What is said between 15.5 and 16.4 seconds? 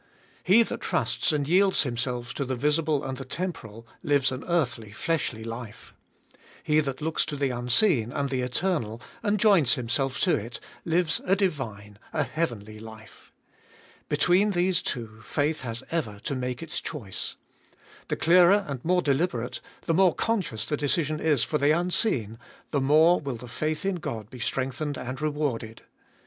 has ever to